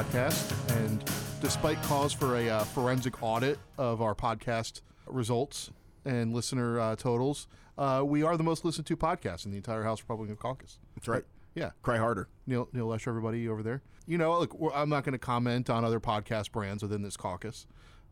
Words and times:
podcast. 0.00 0.78
And 0.82 1.04
despite 1.42 1.82
calls 1.82 2.14
for 2.14 2.36
a 2.36 2.48
uh, 2.48 2.64
forensic 2.64 3.22
audit 3.22 3.58
of 3.76 4.00
our 4.00 4.14
podcast 4.14 4.80
results 5.06 5.70
and 6.06 6.32
listener 6.32 6.80
uh, 6.80 6.96
totals, 6.96 7.46
uh, 7.76 8.02
we 8.06 8.22
are 8.22 8.38
the 8.38 8.42
most 8.42 8.64
listened 8.64 8.86
to 8.86 8.96
podcast 8.96 9.44
in 9.44 9.50
the 9.50 9.58
entire 9.58 9.82
House 9.82 10.00
Republican 10.00 10.36
caucus. 10.36 10.78
That's 10.96 11.06
right. 11.06 11.24
Yeah. 11.54 11.72
Cry 11.82 11.98
harder. 11.98 12.28
Neil, 12.46 12.66
Neil 12.72 12.86
Lesher, 12.86 13.10
everybody 13.10 13.46
over 13.46 13.62
there. 13.62 13.82
You 14.06 14.16
know, 14.16 14.38
look, 14.38 14.56
I'm 14.74 14.88
not 14.88 15.04
going 15.04 15.12
to 15.12 15.18
comment 15.18 15.68
on 15.68 15.84
other 15.84 16.00
podcast 16.00 16.50
brands 16.50 16.82
within 16.82 17.02
this 17.02 17.18
caucus 17.18 17.66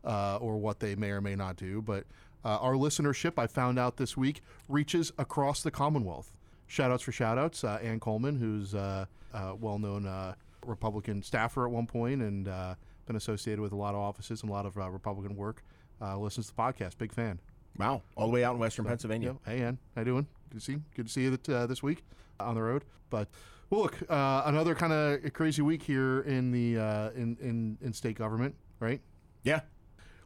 uh, 0.05 0.37
or 0.37 0.59
what 0.59 0.81
they 0.81 0.95
may 0.95 1.11
or 1.11 1.23
may 1.23 1.37
not 1.37 1.57
do, 1.57 1.81
but 1.81 2.05
uh, 2.45 2.59
our 2.59 2.75
listenership, 2.75 3.39
I 3.39 3.47
found 3.47 3.79
out 3.79 3.97
this 3.97 4.15
week, 4.15 4.43
reaches 4.69 5.11
across 5.17 5.63
the 5.63 5.71
Commonwealth. 5.71 6.35
Shout 6.67 6.91
outs 6.91 7.03
for 7.05 7.13
shout 7.13 7.39
outs. 7.39 7.65
Uh, 7.65 7.79
Ann 7.83 7.99
Coleman, 7.99 8.37
who's 8.37 8.75
uh, 8.75 9.07
a 9.33 9.55
well 9.55 9.79
known 9.79 10.07
uh, 10.07 10.35
Republican 10.69 11.23
staffer 11.23 11.67
at 11.67 11.73
one 11.73 11.87
point 11.87 12.23
and 12.23 12.49
uh, 12.49 12.75
been 13.07 13.17
associated 13.17 13.61
with 13.61 13.73
a 13.73 13.77
lot 13.77 13.95
of 13.95 14.01
offices 14.01 14.43
and 14.43 14.51
a 14.51 14.53
lot 14.53 14.67
of 14.67 14.77
uh, 14.79 14.89
Republican 14.91 15.35
work, 15.37 15.65
uh, 16.01 16.17
listens 16.19 16.47
to 16.49 16.55
the 16.55 16.63
podcast. 16.63 16.99
Big 16.99 17.13
fan. 17.13 17.41
Wow. 17.79 18.03
All 18.17 18.27
the 18.27 18.33
way 18.33 18.45
out 18.45 18.55
in 18.55 18.61
Western 18.61 18.85
Pennsylvania. 18.85 19.37
Yeah. 19.47 19.53
Hey, 19.53 19.63
Ann. 19.63 19.79
How 19.95 20.03
you 20.03 20.05
doing? 20.07 20.27
Good 20.51 20.59
to 20.59 20.65
see 20.65 20.73
you. 20.73 20.83
Good 20.95 21.07
to 21.07 21.13
see 21.13 21.23
you 21.23 21.31
that, 21.31 21.49
uh, 21.49 21.67
this 21.67 21.83
week 21.83 22.05
on 22.41 22.55
the 22.55 22.63
road. 22.63 22.85
But 23.11 23.29
well, 23.71 23.83
look, 23.83 23.99
uh, 24.09 24.43
another 24.47 24.75
kind 24.75 24.93
of 24.93 25.33
crazy 25.33 25.63
week 25.63 25.83
here 25.83 26.21
in 26.21 26.51
the 26.53 26.79
uh, 26.79 27.11
in, 27.11 27.37
in 27.41 27.79
in 27.81 27.93
state 27.93 28.17
government, 28.17 28.55
right? 28.81 29.01
Yeah. 29.43 29.61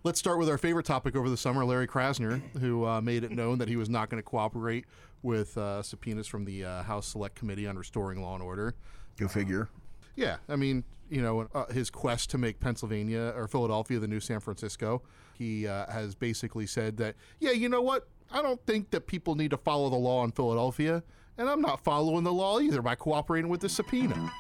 Let's 0.05 0.19
start 0.19 0.39
with 0.41 0.49
our 0.49 0.59
favorite 0.59 0.85
topic 0.85 1.15
over 1.15 1.31
the 1.31 1.37
summer, 1.37 1.65
Larry 1.65 1.87
Krasner, 1.87 2.43
who 2.59 2.85
uh, 2.85 3.01
made 3.01 3.23
it 3.23 3.31
known 3.31 3.59
that 3.59 3.69
he 3.69 3.77
was 3.77 3.89
not 3.89 4.11
going 4.11 4.21
to 4.21 4.29
cooperate 4.29 4.85
with 5.23 5.57
uh, 5.57 5.81
subpoenas 5.81 6.27
from 6.27 6.45
the 6.45 6.65
uh, 6.65 6.83
House 6.83 7.07
Select 7.07 7.37
Committee 7.37 7.69
on 7.69 7.79
Restoring 7.79 8.21
Law 8.21 8.35
and 8.35 8.43
Order. 8.43 8.75
Go 9.17 9.29
figure. 9.29 9.69
Yeah, 10.15 10.37
I 10.49 10.57
mean, 10.57 10.85
you 11.09 11.23
know, 11.23 11.49
uh, 11.55 11.67
his 11.67 11.91
quest 11.91 12.31
to 12.31 12.39
make 12.39 12.61
Pennsylvania 12.61 13.33
or 13.37 13.49
Philadelphia 13.49 13.99
the 13.99 14.09
new 14.09 14.21
San 14.21 14.41
Francisco, 14.41 15.03
he 15.39 15.67
uh, 15.67 15.91
has 15.91 16.15
basically 16.15 16.67
said 16.67 16.97
that, 16.99 17.17
yeah, 17.41 17.53
you 17.53 17.69
know 17.69 17.83
what? 17.83 18.09
I 18.31 18.41
don't 18.43 18.65
think 18.67 18.91
that 18.91 19.07
people 19.07 19.35
need 19.35 19.51
to 19.51 19.59
follow 19.59 19.91
the 19.91 19.97
law 19.97 20.25
in 20.25 20.33
Philadelphia, 20.33 21.03
and 21.37 21.49
I'm 21.49 21.61
not 21.61 21.85
following 21.85 22.25
the 22.25 22.33
law 22.33 22.61
either 22.61 22.81
by 22.81 22.95
cooperating 22.95 23.51
with 23.51 23.61
the 23.61 23.69
subpoena. 23.69 24.31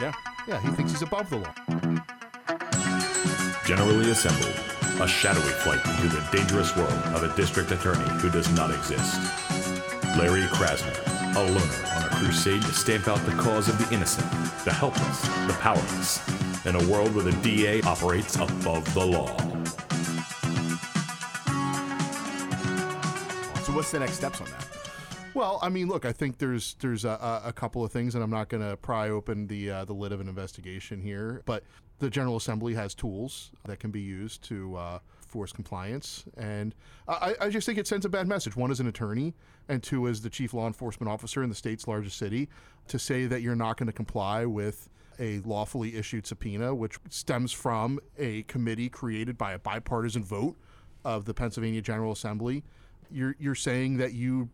Yeah. 0.00 0.12
Yeah, 0.48 0.60
he 0.60 0.70
thinks 0.70 0.92
he's 0.92 1.02
above 1.02 1.30
the 1.30 1.36
law. 1.36 1.54
Generally 3.64 4.10
assembled, 4.10 4.54
a 5.00 5.06
shadowy 5.06 5.42
flight 5.42 5.84
into 5.86 6.08
the 6.08 6.26
dangerous 6.32 6.76
world 6.76 6.92
of 7.14 7.22
a 7.22 7.34
district 7.36 7.70
attorney 7.70 8.08
who 8.20 8.30
does 8.30 8.50
not 8.54 8.70
exist. 8.70 9.14
Larry 10.18 10.42
Krasner, 10.42 11.09
a 11.36 11.42
loner 11.42 11.86
on 11.94 12.02
a 12.04 12.08
crusade 12.16 12.60
to 12.62 12.72
stamp 12.72 13.06
out 13.06 13.18
the 13.24 13.32
cause 13.32 13.68
of 13.68 13.78
the 13.78 13.94
innocent, 13.94 14.28
the 14.64 14.72
helpless, 14.72 15.20
the 15.46 15.56
powerless, 15.60 16.66
in 16.66 16.74
a 16.74 16.90
world 16.90 17.14
where 17.14 17.24
the 17.24 17.32
DA 17.42 17.80
operates 17.82 18.34
above 18.36 18.92
the 18.94 19.04
law. 19.04 19.36
So 23.62 23.72
what's 23.76 23.92
the 23.92 24.00
next 24.00 24.14
steps 24.14 24.40
on 24.40 24.48
that? 24.48 24.66
Well, 25.32 25.60
I 25.62 25.68
mean, 25.68 25.86
look, 25.86 26.04
I 26.04 26.12
think 26.12 26.38
there's 26.38 26.74
there's 26.80 27.04
a, 27.04 27.42
a 27.44 27.52
couple 27.52 27.84
of 27.84 27.92
things, 27.92 28.16
and 28.16 28.24
I'm 28.24 28.30
not 28.30 28.48
going 28.48 28.68
to 28.68 28.76
pry 28.76 29.08
open 29.10 29.46
the 29.46 29.70
uh, 29.70 29.84
the 29.84 29.92
lid 29.92 30.10
of 30.10 30.20
an 30.20 30.28
investigation 30.28 31.00
here. 31.00 31.42
But 31.46 31.62
the 32.00 32.10
General 32.10 32.36
Assembly 32.36 32.74
has 32.74 32.94
tools 32.94 33.52
that 33.66 33.78
can 33.78 33.92
be 33.92 34.00
used 34.00 34.42
to 34.44 34.74
uh, 34.74 34.98
force 35.30 35.52
compliance, 35.52 36.24
and 36.36 36.74
I, 37.08 37.34
I 37.40 37.48
just 37.48 37.64
think 37.66 37.78
it 37.78 37.86
sends 37.86 38.04
a 38.04 38.08
bad 38.08 38.28
message. 38.28 38.56
One, 38.56 38.70
as 38.70 38.80
an 38.80 38.86
attorney, 38.88 39.34
and 39.68 39.82
two, 39.82 40.08
as 40.08 40.20
the 40.20 40.30
chief 40.30 40.52
law 40.52 40.66
enforcement 40.66 41.10
officer 41.10 41.42
in 41.42 41.48
the 41.48 41.54
state's 41.54 41.86
largest 41.86 42.18
city, 42.18 42.48
to 42.88 42.98
say 42.98 43.26
that 43.26 43.40
you're 43.40 43.56
not 43.56 43.76
going 43.76 43.86
to 43.86 43.92
comply 43.92 44.44
with 44.44 44.88
a 45.18 45.38
lawfully 45.40 45.96
issued 45.96 46.26
subpoena, 46.26 46.74
which 46.74 46.98
stems 47.08 47.52
from 47.52 48.00
a 48.18 48.42
committee 48.44 48.88
created 48.88 49.38
by 49.38 49.52
a 49.52 49.58
bipartisan 49.58 50.24
vote 50.24 50.56
of 51.04 51.24
the 51.24 51.34
Pennsylvania 51.34 51.80
General 51.80 52.12
Assembly. 52.12 52.64
You're 53.10 53.36
you're 53.38 53.54
saying 53.54 53.98
that 53.98 54.12
you 54.12 54.48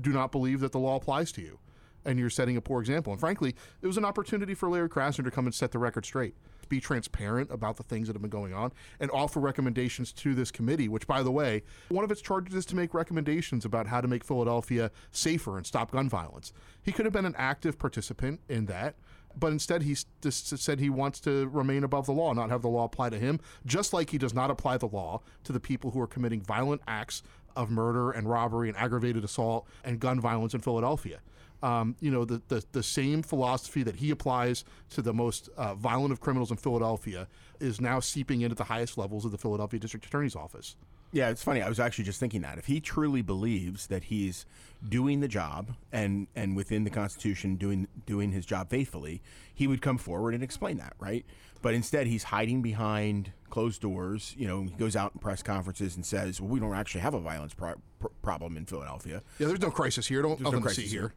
do 0.00 0.10
not 0.10 0.32
believe 0.32 0.60
that 0.60 0.72
the 0.72 0.78
law 0.78 0.96
applies 0.96 1.32
to 1.32 1.42
you, 1.42 1.58
and 2.04 2.18
you're 2.18 2.30
setting 2.30 2.56
a 2.56 2.60
poor 2.60 2.80
example. 2.80 3.12
And 3.12 3.20
frankly, 3.20 3.54
it 3.80 3.86
was 3.86 3.98
an 3.98 4.04
opportunity 4.04 4.54
for 4.54 4.68
Larry 4.68 4.88
Krasner 4.88 5.24
to 5.24 5.30
come 5.30 5.46
and 5.46 5.54
set 5.54 5.72
the 5.72 5.78
record 5.78 6.04
straight, 6.04 6.34
be 6.72 6.80
transparent 6.80 7.50
about 7.50 7.76
the 7.76 7.82
things 7.82 8.08
that 8.08 8.14
have 8.14 8.22
been 8.22 8.30
going 8.30 8.54
on, 8.54 8.72
and 8.98 9.10
offer 9.10 9.38
recommendations 9.40 10.10
to 10.10 10.34
this 10.34 10.50
committee. 10.50 10.88
Which, 10.88 11.06
by 11.06 11.22
the 11.22 11.30
way, 11.30 11.62
one 11.90 12.02
of 12.02 12.10
its 12.10 12.22
charges 12.22 12.54
is 12.54 12.64
to 12.66 12.76
make 12.76 12.94
recommendations 12.94 13.66
about 13.66 13.86
how 13.86 14.00
to 14.00 14.08
make 14.08 14.24
Philadelphia 14.24 14.90
safer 15.10 15.58
and 15.58 15.66
stop 15.66 15.90
gun 15.90 16.08
violence. 16.08 16.54
He 16.82 16.90
could 16.90 17.04
have 17.04 17.12
been 17.12 17.26
an 17.26 17.34
active 17.36 17.78
participant 17.78 18.40
in 18.48 18.64
that. 18.66 18.96
But 19.38 19.52
instead, 19.52 19.82
he 19.82 19.96
just 20.20 20.58
said 20.58 20.78
he 20.78 20.90
wants 20.90 21.18
to 21.20 21.48
remain 21.48 21.84
above 21.84 22.04
the 22.04 22.12
law, 22.12 22.34
not 22.34 22.50
have 22.50 22.60
the 22.60 22.68
law 22.68 22.84
apply 22.84 23.10
to 23.10 23.18
him, 23.18 23.40
just 23.64 23.94
like 23.94 24.10
he 24.10 24.18
does 24.18 24.34
not 24.34 24.50
apply 24.50 24.76
the 24.76 24.88
law 24.88 25.22
to 25.44 25.52
the 25.52 25.60
people 25.60 25.90
who 25.90 26.00
are 26.00 26.06
committing 26.06 26.42
violent 26.42 26.82
acts 26.86 27.22
of 27.56 27.70
murder 27.70 28.10
and 28.10 28.28
robbery 28.28 28.68
and 28.68 28.76
aggravated 28.76 29.24
assault 29.24 29.66
and 29.84 30.00
gun 30.00 30.20
violence 30.20 30.52
in 30.52 30.60
Philadelphia. 30.60 31.20
Um, 31.62 31.94
you 32.00 32.10
know, 32.10 32.24
the, 32.24 32.42
the, 32.48 32.64
the 32.72 32.82
same 32.82 33.22
philosophy 33.22 33.82
that 33.84 33.96
he 33.96 34.10
applies 34.10 34.64
to 34.90 35.02
the 35.02 35.12
most 35.12 35.48
uh, 35.56 35.74
violent 35.74 36.12
of 36.12 36.20
criminals 36.20 36.50
in 36.50 36.56
Philadelphia 36.56 37.28
is 37.60 37.80
now 37.80 38.00
seeping 38.00 38.40
into 38.40 38.56
the 38.56 38.64
highest 38.64 38.98
levels 38.98 39.24
of 39.24 39.30
the 39.30 39.38
Philadelphia 39.38 39.78
District 39.78 40.04
Attorney's 40.04 40.34
Office. 40.34 40.74
Yeah, 41.12 41.28
it's 41.28 41.42
funny. 41.44 41.60
I 41.60 41.68
was 41.68 41.78
actually 41.78 42.04
just 42.04 42.18
thinking 42.18 42.40
that 42.40 42.56
if 42.56 42.66
he 42.66 42.80
truly 42.80 43.20
believes 43.20 43.86
that 43.88 44.04
he's 44.04 44.46
doing 44.88 45.20
the 45.20 45.28
job 45.28 45.74
and 45.92 46.26
and 46.34 46.56
within 46.56 46.84
the 46.84 46.90
Constitution 46.90 47.56
doing 47.56 47.86
doing 48.06 48.32
his 48.32 48.46
job 48.46 48.70
faithfully, 48.70 49.20
he 49.54 49.66
would 49.66 49.82
come 49.82 49.98
forward 49.98 50.32
and 50.32 50.42
explain 50.42 50.78
that, 50.78 50.94
right? 50.98 51.26
But 51.60 51.74
instead, 51.74 52.06
he's 52.06 52.24
hiding 52.24 52.62
behind 52.62 53.32
closed 53.50 53.82
doors. 53.82 54.34
You 54.38 54.48
know, 54.48 54.62
he 54.62 54.70
goes 54.70 54.96
out 54.96 55.12
in 55.12 55.20
press 55.20 55.42
conferences 55.42 55.96
and 55.96 56.04
says, 56.04 56.40
"Well, 56.40 56.48
we 56.48 56.58
don't 56.58 56.74
actually 56.74 57.02
have 57.02 57.14
a 57.14 57.20
violence 57.20 57.52
pro- 57.52 57.74
pr- 58.00 58.08
problem 58.22 58.56
in 58.56 58.64
Philadelphia." 58.64 59.22
Yeah, 59.38 59.48
there's 59.48 59.60
no 59.60 59.70
crisis 59.70 60.06
here. 60.06 60.22
Don't 60.22 60.40
There's 60.40 60.52
no 60.52 60.60
crisis 60.60 60.90
here. 60.90 61.12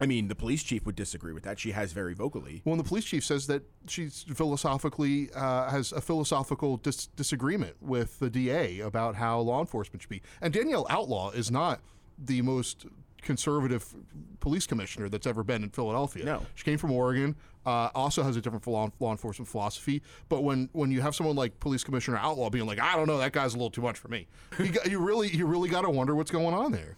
I 0.00 0.06
mean, 0.06 0.28
the 0.28 0.34
police 0.34 0.62
chief 0.62 0.86
would 0.86 0.96
disagree 0.96 1.32
with 1.32 1.42
that. 1.44 1.58
She 1.58 1.72
has 1.72 1.92
very 1.92 2.14
vocally. 2.14 2.62
Well, 2.64 2.72
and 2.72 2.80
the 2.80 2.88
police 2.88 3.04
chief 3.04 3.24
says 3.24 3.46
that 3.48 3.62
she's 3.86 4.24
philosophically 4.34 5.30
uh, 5.34 5.70
has 5.70 5.92
a 5.92 6.00
philosophical 6.00 6.78
dis- 6.78 7.06
disagreement 7.08 7.76
with 7.80 8.18
the 8.18 8.30
DA 8.30 8.80
about 8.80 9.16
how 9.16 9.40
law 9.40 9.60
enforcement 9.60 10.02
should 10.02 10.08
be. 10.08 10.22
And 10.40 10.52
Danielle 10.54 10.86
Outlaw 10.88 11.30
is 11.30 11.50
not 11.50 11.80
the 12.18 12.40
most 12.42 12.86
conservative 13.22 13.94
police 14.40 14.66
commissioner 14.66 15.08
that's 15.10 15.26
ever 15.26 15.44
been 15.44 15.62
in 15.62 15.68
Philadelphia. 15.70 16.24
No. 16.24 16.46
she 16.54 16.64
came 16.64 16.78
from 16.78 16.90
Oregon. 16.92 17.36
Uh, 17.66 17.90
also 17.94 18.22
has 18.22 18.36
a 18.36 18.40
different 18.40 18.66
law, 18.66 18.90
law 19.00 19.10
enforcement 19.10 19.46
philosophy. 19.46 20.00
But 20.30 20.42
when 20.42 20.70
when 20.72 20.90
you 20.90 21.02
have 21.02 21.14
someone 21.14 21.36
like 21.36 21.60
Police 21.60 21.84
Commissioner 21.84 22.16
Outlaw 22.16 22.48
being 22.48 22.64
like, 22.64 22.80
I 22.80 22.96
don't 22.96 23.06
know, 23.06 23.18
that 23.18 23.32
guy's 23.32 23.52
a 23.52 23.58
little 23.58 23.70
too 23.70 23.82
much 23.82 23.98
for 23.98 24.08
me. 24.08 24.26
You, 24.58 24.68
got, 24.68 24.90
you 24.90 24.98
really 24.98 25.28
you 25.28 25.44
really 25.46 25.68
got 25.68 25.82
to 25.82 25.90
wonder 25.90 26.14
what's 26.14 26.30
going 26.30 26.54
on 26.54 26.72
there. 26.72 26.96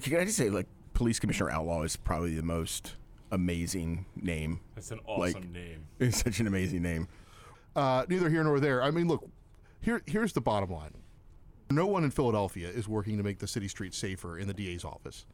Can 0.00 0.18
I 0.18 0.24
just 0.24 0.36
say, 0.36 0.50
like, 0.50 0.66
Police 0.94 1.18
Commissioner 1.18 1.50
Outlaw 1.50 1.82
is 1.82 1.96
probably 1.96 2.34
the 2.36 2.42
most 2.42 2.94
amazing 3.30 4.06
name. 4.16 4.60
That's 4.74 4.90
an 4.90 5.00
awesome 5.06 5.20
Like- 5.42 5.50
name. 5.50 5.86
It's 5.98 6.18
such 6.22 6.40
an 6.40 6.46
amazing 6.46 6.82
name. 6.82 7.08
uh, 7.76 8.04
neither 8.08 8.28
here 8.30 8.42
nor 8.44 8.60
there. 8.60 8.82
I 8.82 8.90
mean, 8.90 9.08
look, 9.08 9.28
here 9.80 10.02
here's 10.06 10.32
the 10.32 10.40
bottom 10.40 10.70
line: 10.70 10.92
no 11.70 11.86
one 11.86 12.04
in 12.04 12.10
Philadelphia 12.10 12.68
is 12.68 12.88
working 12.88 13.16
to 13.16 13.22
make 13.22 13.38
the 13.40 13.46
city 13.48 13.68
streets 13.68 13.96
safer 13.98 14.38
in 14.38 14.46
the 14.48 14.54
DA's 14.54 14.84
office, 14.84 15.26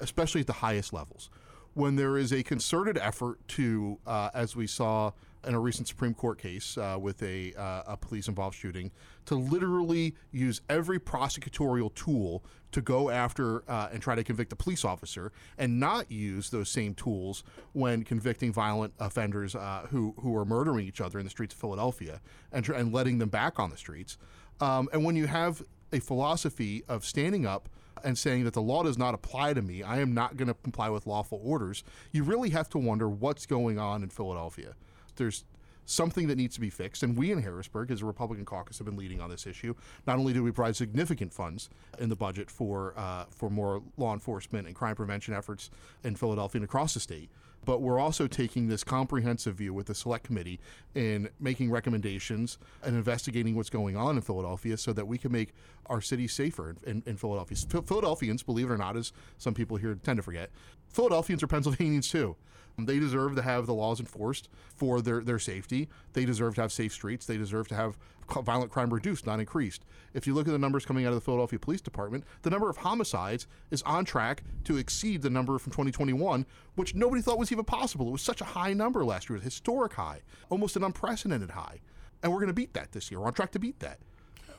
especially 0.00 0.40
at 0.40 0.46
the 0.46 0.54
highest 0.54 0.92
levels. 0.92 1.30
When 1.74 1.96
there 1.96 2.18
is 2.18 2.32
a 2.32 2.42
concerted 2.42 2.98
effort 2.98 3.38
to, 3.48 3.98
uh, 4.06 4.28
as 4.34 4.54
we 4.54 4.66
saw 4.66 5.12
in 5.44 5.54
a 5.54 5.60
recent 5.60 5.88
Supreme 5.88 6.14
Court 6.14 6.38
case 6.38 6.78
uh, 6.78 6.96
with 7.00 7.22
a, 7.22 7.52
uh, 7.54 7.82
a 7.86 7.96
police-involved 7.96 8.56
shooting, 8.56 8.90
to 9.26 9.34
literally 9.34 10.14
use 10.30 10.60
every 10.68 10.98
prosecutorial 10.98 11.94
tool 11.94 12.44
to 12.72 12.80
go 12.80 13.10
after 13.10 13.62
uh, 13.68 13.88
and 13.92 14.00
try 14.02 14.14
to 14.14 14.24
convict 14.24 14.52
a 14.52 14.56
police 14.56 14.84
officer, 14.84 15.32
and 15.58 15.78
not 15.78 16.10
use 16.10 16.50
those 16.50 16.68
same 16.68 16.94
tools 16.94 17.44
when 17.72 18.02
convicting 18.02 18.52
violent 18.52 18.94
offenders 18.98 19.54
uh, 19.54 19.86
who 19.90 20.14
who 20.20 20.36
are 20.36 20.44
murdering 20.44 20.86
each 20.86 21.00
other 21.00 21.18
in 21.18 21.24
the 21.24 21.30
streets 21.30 21.54
of 21.54 21.60
Philadelphia, 21.60 22.20
and 22.50 22.64
tr- 22.64 22.74
and 22.74 22.92
letting 22.92 23.18
them 23.18 23.28
back 23.28 23.58
on 23.58 23.70
the 23.70 23.76
streets. 23.76 24.16
Um, 24.60 24.88
and 24.92 25.04
when 25.04 25.16
you 25.16 25.26
have 25.26 25.62
a 25.92 26.00
philosophy 26.00 26.82
of 26.88 27.04
standing 27.04 27.46
up 27.46 27.68
and 28.04 28.16
saying 28.16 28.44
that 28.44 28.54
the 28.54 28.62
law 28.62 28.82
does 28.82 28.98
not 28.98 29.14
apply 29.14 29.52
to 29.54 29.62
me, 29.62 29.82
I 29.82 30.00
am 30.00 30.14
not 30.14 30.36
going 30.36 30.48
to 30.48 30.54
comply 30.54 30.88
with 30.88 31.06
lawful 31.06 31.40
orders, 31.42 31.84
you 32.10 32.24
really 32.24 32.50
have 32.50 32.68
to 32.70 32.78
wonder 32.78 33.08
what's 33.08 33.46
going 33.46 33.78
on 33.78 34.02
in 34.02 34.08
Philadelphia. 34.08 34.74
There's 35.16 35.44
something 35.84 36.28
that 36.28 36.36
needs 36.36 36.54
to 36.54 36.60
be 36.60 36.70
fixed, 36.70 37.02
and 37.02 37.16
we 37.16 37.32
in 37.32 37.42
Harrisburg, 37.42 37.90
as 37.90 38.02
a 38.02 38.06
Republican 38.06 38.44
caucus, 38.44 38.78
have 38.78 38.84
been 38.84 38.96
leading 38.96 39.20
on 39.20 39.30
this 39.30 39.46
issue. 39.46 39.74
Not 40.06 40.18
only 40.18 40.32
do 40.32 40.42
we 40.42 40.50
provide 40.52 40.76
significant 40.76 41.32
funds 41.32 41.68
in 41.98 42.08
the 42.08 42.16
budget 42.16 42.50
for 42.50 42.94
uh, 42.96 43.24
for 43.30 43.50
more 43.50 43.82
law 43.96 44.12
enforcement 44.12 44.66
and 44.66 44.76
crime 44.76 44.94
prevention 44.94 45.34
efforts 45.34 45.70
in 46.04 46.16
Philadelphia 46.16 46.60
and 46.60 46.64
across 46.64 46.94
the 46.94 47.00
state, 47.00 47.30
but 47.64 47.80
we're 47.80 47.98
also 47.98 48.26
taking 48.26 48.68
this 48.68 48.82
comprehensive 48.84 49.54
view 49.56 49.72
with 49.72 49.86
the 49.86 49.94
select 49.94 50.24
committee 50.24 50.60
in 50.94 51.28
making 51.38 51.70
recommendations 51.70 52.58
and 52.82 52.96
investigating 52.96 53.54
what's 53.54 53.70
going 53.70 53.96
on 53.96 54.16
in 54.16 54.22
Philadelphia 54.22 54.76
so 54.76 54.92
that 54.92 55.06
we 55.06 55.18
can 55.18 55.30
make 55.32 55.52
our 55.86 56.00
city 56.00 56.26
safer 56.26 56.70
in, 56.70 56.76
in, 56.84 57.02
in 57.06 57.16
Philadelphia. 57.16 57.56
Phil- 57.68 57.82
Philadelphians, 57.82 58.42
believe 58.42 58.70
it 58.70 58.72
or 58.72 58.78
not, 58.78 58.96
as 58.96 59.12
some 59.38 59.54
people 59.54 59.76
here 59.76 59.94
tend 60.02 60.16
to 60.16 60.22
forget, 60.22 60.50
Philadelphians 60.88 61.42
are 61.42 61.46
Pennsylvanians 61.46 62.10
too. 62.10 62.36
They 62.78 62.98
deserve 62.98 63.36
to 63.36 63.42
have 63.42 63.66
the 63.66 63.74
laws 63.74 64.00
enforced 64.00 64.48
for 64.74 65.02
their, 65.02 65.20
their 65.22 65.38
safety. 65.38 65.88
They 66.14 66.24
deserve 66.24 66.54
to 66.54 66.62
have 66.62 66.72
safe 66.72 66.92
streets. 66.92 67.26
They 67.26 67.36
deserve 67.36 67.68
to 67.68 67.74
have 67.74 67.98
violent 68.40 68.70
crime 68.70 68.92
reduced, 68.92 69.26
not 69.26 69.40
increased. 69.40 69.84
If 70.14 70.26
you 70.26 70.34
look 70.34 70.46
at 70.46 70.52
the 70.52 70.58
numbers 70.58 70.86
coming 70.86 71.04
out 71.04 71.10
of 71.10 71.16
the 71.16 71.20
Philadelphia 71.20 71.58
Police 71.58 71.80
Department, 71.80 72.24
the 72.42 72.50
number 72.50 72.70
of 72.70 72.78
homicides 72.78 73.46
is 73.70 73.82
on 73.82 74.04
track 74.04 74.42
to 74.64 74.76
exceed 74.76 75.22
the 75.22 75.30
number 75.30 75.58
from 75.58 75.72
2021, 75.72 76.46
which 76.74 76.94
nobody 76.94 77.20
thought 77.20 77.38
was 77.38 77.52
even 77.52 77.64
possible. 77.64 78.08
It 78.08 78.12
was 78.12 78.22
such 78.22 78.40
a 78.40 78.44
high 78.44 78.72
number 78.72 79.04
last 79.04 79.28
year, 79.28 79.38
a 79.38 79.42
historic 79.42 79.92
high, 79.94 80.22
almost 80.48 80.76
an 80.76 80.84
unprecedented 80.84 81.50
high. 81.50 81.80
And 82.22 82.32
we're 82.32 82.38
going 82.38 82.48
to 82.48 82.54
beat 82.54 82.72
that 82.74 82.92
this 82.92 83.10
year. 83.10 83.20
We're 83.20 83.26
on 83.26 83.34
track 83.34 83.52
to 83.52 83.58
beat 83.58 83.80
that. 83.80 83.98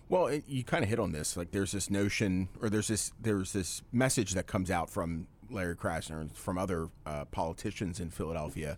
Well, 0.10 0.28
it, 0.28 0.44
you 0.48 0.64
kind 0.64 0.84
of 0.84 0.90
hit 0.90 1.00
on 1.00 1.14
this. 1.14 1.38
Like, 1.38 1.52
there's 1.52 1.72
this 1.72 1.90
notion, 1.90 2.50
or 2.62 2.69
there's 2.69 2.90
this 2.90 3.14
there's 3.22 3.54
this 3.54 3.81
message 3.92 4.34
that 4.34 4.48
comes 4.48 4.69
out 4.69 4.90
from 4.90 5.28
Larry 5.50 5.76
Krasner 5.76 6.19
and 6.19 6.36
from 6.36 6.58
other 6.58 6.90
uh, 7.06 7.26
politicians 7.26 8.00
in 8.00 8.10
Philadelphia 8.10 8.78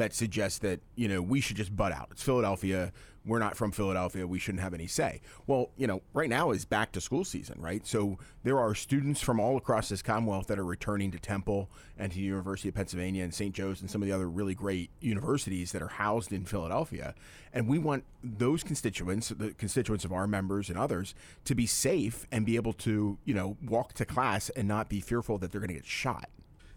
that 0.00 0.14
suggests 0.14 0.58
that 0.60 0.80
you 0.96 1.08
know 1.08 1.20
we 1.20 1.40
should 1.40 1.56
just 1.56 1.76
butt 1.76 1.92
out. 1.92 2.08
It's 2.10 2.22
Philadelphia. 2.22 2.90
We're 3.26 3.38
not 3.38 3.54
from 3.54 3.70
Philadelphia. 3.70 4.26
We 4.26 4.38
shouldn't 4.38 4.62
have 4.62 4.72
any 4.72 4.86
say. 4.86 5.20
Well, 5.46 5.68
you 5.76 5.86
know, 5.86 6.00
right 6.14 6.30
now 6.30 6.52
is 6.52 6.64
back 6.64 6.90
to 6.92 7.02
school 7.02 7.22
season, 7.22 7.60
right? 7.60 7.86
So 7.86 8.18
there 8.42 8.58
are 8.58 8.74
students 8.74 9.20
from 9.20 9.38
all 9.38 9.58
across 9.58 9.90
this 9.90 10.00
Commonwealth 10.00 10.46
that 10.46 10.58
are 10.58 10.64
returning 10.64 11.10
to 11.10 11.18
Temple 11.18 11.68
and 11.98 12.10
to 12.10 12.16
the 12.16 12.24
University 12.24 12.70
of 12.70 12.76
Pennsylvania 12.76 13.22
and 13.22 13.34
St. 13.34 13.54
Joe's 13.54 13.82
and 13.82 13.90
some 13.90 14.00
of 14.00 14.08
the 14.08 14.14
other 14.14 14.26
really 14.26 14.54
great 14.54 14.88
universities 15.02 15.72
that 15.72 15.82
are 15.82 15.88
housed 15.88 16.32
in 16.32 16.46
Philadelphia. 16.46 17.14
And 17.52 17.68
we 17.68 17.78
want 17.78 18.04
those 18.24 18.64
constituents, 18.64 19.28
the 19.28 19.50
constituents 19.50 20.06
of 20.06 20.12
our 20.14 20.26
members 20.26 20.70
and 20.70 20.78
others, 20.78 21.14
to 21.44 21.54
be 21.54 21.66
safe 21.66 22.26
and 22.32 22.46
be 22.46 22.56
able 22.56 22.72
to, 22.72 23.18
you 23.26 23.34
know, 23.34 23.58
walk 23.62 23.92
to 23.94 24.06
class 24.06 24.48
and 24.48 24.66
not 24.66 24.88
be 24.88 25.00
fearful 25.02 25.36
that 25.36 25.52
they're 25.52 25.60
going 25.60 25.68
to 25.68 25.74
get 25.74 25.84
shot. 25.84 26.30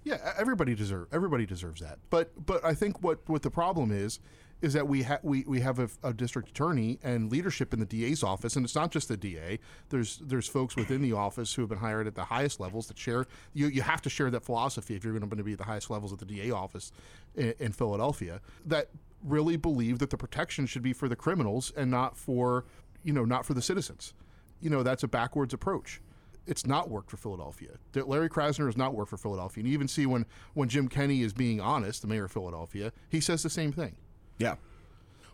Yeah, 0.03 0.33
everybody 0.38 0.75
deserve 0.75 1.07
everybody 1.11 1.45
deserves 1.45 1.81
that. 1.81 2.00
But 2.09 2.45
but 2.45 2.63
I 2.63 2.73
think 2.73 3.01
what 3.01 3.19
what 3.27 3.41
the 3.41 3.51
problem 3.51 3.91
is 3.91 4.19
is 4.63 4.71
that 4.71 4.88
we 4.88 5.03
have 5.03 5.19
we, 5.23 5.44
we 5.45 5.59
have 5.59 5.77
a, 5.77 5.89
a, 6.03 6.13
district 6.13 6.50
attorney 6.50 6.97
and 7.03 7.29
leadership 7.29 7.73
in 7.73 7.81
the 7.81 7.85
DA's 7.85 8.23
office, 8.23 8.55
and 8.55 8.65
it's 8.65 8.75
not 8.75 8.91
just 8.91 9.09
the 9.09 9.17
DA. 9.17 9.59
There's 9.89 10.19
there's 10.19 10.47
folks 10.47 10.77
within 10.77 11.01
the 11.01 11.11
office 11.11 11.53
who 11.53 11.63
have 11.63 11.69
been 11.69 11.79
hired 11.79 12.07
at 12.07 12.15
the 12.15 12.23
highest 12.23 12.61
levels 12.61 12.88
that 12.88 12.97
share. 12.97 13.25
You 13.53 13.67
you 13.67 13.81
have 13.81 14.01
to 14.03 14.09
share 14.09 14.31
that 14.31 14.45
philosophy 14.45 14.95
if 14.95 15.03
you're 15.03 15.19
going 15.19 15.29
to 15.29 15.44
be 15.44 15.51
at 15.51 15.57
the 15.57 15.65
highest 15.65 15.89
levels 15.89 16.13
of 16.13 16.19
the 16.19 16.25
DA 16.25 16.51
office 16.51 16.94
in, 17.35 17.53
in 17.59 17.71
Philadelphia. 17.73 18.39
That 18.65 18.88
really 19.21 19.57
believe 19.57 19.99
that 19.99 20.09
the 20.09 20.17
protection 20.17 20.65
should 20.65 20.81
be 20.81 20.94
for 20.94 21.09
the 21.09 21.15
criminals 21.15 21.73
and 21.75 21.91
not 21.91 22.17
for 22.17 22.63
you 23.03 23.11
know 23.11 23.25
not 23.25 23.45
for 23.45 23.53
the 23.53 23.61
citizens. 23.61 24.13
You 24.61 24.69
know 24.69 24.81
that's 24.81 25.03
a 25.03 25.09
backwards 25.09 25.53
approach 25.53 25.99
it's 26.45 26.66
not 26.66 26.90
worked 26.90 27.10
for 27.10 27.18
Philadelphia. 27.18 27.72
Larry 27.95 28.30
Krasner 28.30 28.66
has 28.66 28.78
not 28.78 28.94
worked 28.94 29.10
for 29.10 29.18
Philadelphia. 29.18 29.62
And 29.62 29.68
you 29.68 29.74
even 29.74 29.88
see 29.88 30.06
when, 30.06 30.25
when 30.54 30.69
Jim 30.69 30.88
Kenney 30.88 31.22
is 31.22 31.34
being 31.34 31.62
honest, 31.62 32.01
the 32.01 32.07
mayor 32.07 32.25
of 32.25 32.31
Philadelphia, 32.31 32.92
he 33.10 33.19
says 33.19 33.44
the 33.44 33.50
same 33.50 33.72
thing. 33.72 33.95
Yeah. 34.38 34.56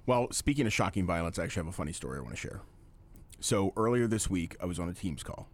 Well, 0.06 0.28
speaking 0.32 0.66
of 0.66 0.74
shocking 0.74 1.06
violence, 1.06 1.40
I 1.40 1.44
actually 1.44 1.62
have 1.62 1.74
a 1.74 1.76
funny 1.76 1.94
story 1.94 2.20
I 2.20 2.22
want 2.22 2.34
to 2.36 2.40
share. 2.40 2.62
So 3.40 3.74
earlier 3.78 4.08
this 4.08 4.30
week, 4.30 4.56
I 4.62 4.66
was 4.66 4.80
on 4.80 4.90
a 4.90 4.94
Teams 4.94 5.24
call, 5.24 5.48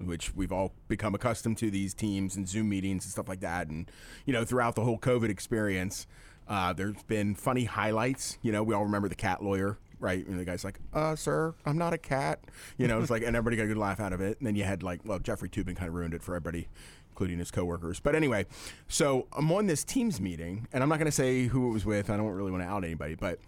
which 0.00 0.34
we've 0.34 0.52
all 0.52 0.74
become 0.88 1.14
accustomed 1.14 1.58
to 1.58 1.70
these 1.70 1.94
Teams 1.94 2.36
and 2.36 2.48
Zoom 2.48 2.68
meetings 2.68 3.04
and 3.04 3.12
stuff 3.12 3.28
like 3.28 3.40
that. 3.40 3.68
And, 3.68 3.90
you 4.26 4.32
know, 4.32 4.44
throughout 4.44 4.74
the 4.74 4.82
whole 4.82 4.98
COVID 4.98 5.30
experience, 5.30 6.06
uh, 6.48 6.72
there's 6.72 7.02
been 7.04 7.34
funny 7.34 7.64
highlights. 7.64 8.38
You 8.42 8.52
know, 8.52 8.62
we 8.62 8.74
all 8.74 8.84
remember 8.84 9.08
the 9.08 9.14
cat 9.14 9.42
lawyer 9.42 9.78
right? 10.02 10.26
And 10.26 10.38
the 10.38 10.44
guy's 10.44 10.64
like, 10.64 10.80
uh, 10.92 11.14
sir, 11.14 11.54
I'm 11.64 11.78
not 11.78 11.92
a 11.94 11.98
cat. 11.98 12.40
You 12.76 12.88
know, 12.88 13.00
it's 13.00 13.10
like, 13.10 13.22
and 13.22 13.36
everybody 13.36 13.56
got 13.56 13.64
a 13.64 13.68
good 13.68 13.78
laugh 13.78 14.00
out 14.00 14.12
of 14.12 14.20
it. 14.20 14.36
And 14.38 14.46
then 14.46 14.56
you 14.56 14.64
had 14.64 14.82
like, 14.82 15.00
well, 15.04 15.20
Jeffrey 15.20 15.48
Toobin 15.48 15.76
kind 15.76 15.88
of 15.88 15.94
ruined 15.94 16.12
it 16.12 16.22
for 16.22 16.34
everybody, 16.34 16.68
including 17.10 17.38
his 17.38 17.52
coworkers. 17.52 18.00
But 18.00 18.16
anyway, 18.16 18.46
so 18.88 19.28
I'm 19.32 19.50
on 19.52 19.66
this 19.66 19.84
Teams 19.84 20.20
meeting, 20.20 20.66
and 20.72 20.82
I'm 20.82 20.88
not 20.88 20.98
going 20.98 21.06
to 21.06 21.12
say 21.12 21.44
who 21.44 21.68
it 21.68 21.72
was 21.72 21.86
with. 21.86 22.10
I 22.10 22.16
don't 22.16 22.26
really 22.26 22.50
want 22.50 22.64
to 22.64 22.68
out 22.68 22.84
anybody, 22.84 23.14
but 23.14 23.38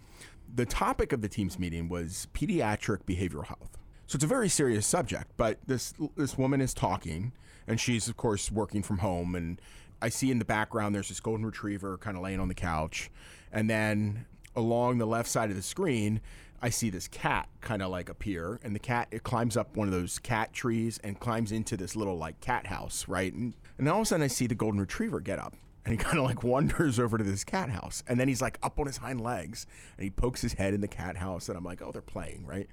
the 0.53 0.65
topic 0.65 1.11
of 1.11 1.21
the 1.21 1.27
Teams 1.27 1.59
meeting 1.59 1.89
was 1.89 2.27
pediatric 2.33 3.03
behavioral 3.03 3.45
health. 3.45 3.77
So 4.07 4.15
it's 4.15 4.23
a 4.23 4.27
very 4.27 4.49
serious 4.49 4.85
subject, 4.87 5.31
but 5.35 5.57
this 5.65 5.93
this 6.15 6.37
woman 6.37 6.61
is 6.61 6.73
talking, 6.73 7.33
and 7.67 7.79
she's 7.79 8.07
of 8.07 8.15
course 8.15 8.51
working 8.51 8.83
from 8.83 8.99
home, 8.99 9.33
and 9.33 9.59
I 9.99 10.09
see 10.09 10.29
in 10.29 10.37
the 10.37 10.45
background 10.45 10.93
there's 10.93 11.09
this 11.09 11.19
golden 11.19 11.45
retriever 11.45 11.97
kind 11.97 12.15
of 12.15 12.21
laying 12.21 12.39
on 12.39 12.47
the 12.47 12.53
couch, 12.53 13.09
and 13.51 13.67
then 13.67 14.27
along 14.55 14.99
the 14.99 15.05
left 15.05 15.29
side 15.29 15.49
of 15.49 15.55
the 15.55 15.61
screen 15.61 16.21
I 16.61 16.69
see 16.69 16.89
this 16.89 17.07
cat 17.07 17.47
kind 17.61 17.81
of 17.81 17.91
like 17.91 18.09
appear, 18.09 18.59
and 18.63 18.75
the 18.75 18.79
cat 18.79 19.07
it 19.11 19.23
climbs 19.23 19.57
up 19.57 19.75
one 19.75 19.87
of 19.87 19.93
those 19.93 20.19
cat 20.19 20.53
trees 20.53 20.99
and 21.03 21.19
climbs 21.19 21.51
into 21.51 21.77
this 21.77 21.95
little 21.95 22.17
like 22.17 22.39
cat 22.41 22.67
house, 22.67 23.07
right? 23.07 23.33
And, 23.33 23.53
and 23.77 23.87
all 23.89 23.97
of 23.97 24.03
a 24.03 24.05
sudden, 24.05 24.23
I 24.23 24.27
see 24.27 24.47
the 24.47 24.55
golden 24.55 24.79
retriever 24.79 25.19
get 25.19 25.39
up, 25.39 25.55
and 25.85 25.91
he 25.91 25.97
kind 26.03 26.17
of 26.17 26.23
like 26.23 26.43
wanders 26.43 26.99
over 26.99 27.17
to 27.17 27.23
this 27.23 27.43
cat 27.43 27.69
house, 27.69 28.03
and 28.07 28.19
then 28.19 28.27
he's 28.27 28.41
like 28.41 28.57
up 28.63 28.79
on 28.79 28.87
his 28.87 28.97
hind 28.97 29.21
legs, 29.21 29.67
and 29.97 30.03
he 30.03 30.09
pokes 30.09 30.41
his 30.41 30.53
head 30.53 30.73
in 30.73 30.81
the 30.81 30.87
cat 30.87 31.17
house, 31.17 31.49
and 31.49 31.57
I'm 31.57 31.63
like, 31.63 31.81
oh, 31.81 31.91
they're 31.91 32.01
playing, 32.01 32.45
right? 32.45 32.67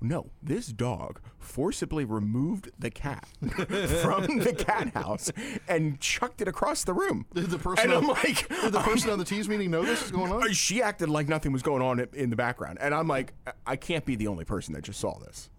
No, 0.00 0.30
this 0.42 0.68
dog 0.68 1.20
forcibly 1.38 2.04
removed 2.04 2.70
the 2.78 2.90
cat 2.90 3.26
from 3.40 4.38
the 4.38 4.54
cat 4.56 4.92
house 4.94 5.30
and 5.68 6.00
chucked 6.00 6.40
it 6.40 6.48
across 6.48 6.84
the 6.84 6.92
room. 6.92 7.26
Did 7.34 7.50
the 7.50 7.58
person, 7.58 7.84
and 7.84 7.94
I'm 7.94 8.10
on, 8.10 8.16
like, 8.16 8.48
did 8.48 8.72
the 8.72 8.80
person 8.80 9.10
on 9.10 9.18
the 9.18 9.24
Teams 9.34 9.48
meeting 9.48 9.70
know 9.70 9.84
this 9.84 10.02
is 10.04 10.10
going 10.10 10.32
on? 10.32 10.52
She 10.52 10.82
acted 10.82 11.08
like 11.08 11.28
nothing 11.28 11.52
was 11.52 11.62
going 11.62 11.82
on 11.82 12.00
in 12.12 12.30
the 12.30 12.36
background, 12.36 12.78
and 12.80 12.94
I'm 12.94 13.08
like, 13.08 13.34
I 13.66 13.76
can't 13.76 14.04
be 14.04 14.16
the 14.16 14.26
only 14.26 14.44
person 14.44 14.74
that 14.74 14.82
just 14.82 15.00
saw 15.00 15.18
this. 15.18 15.50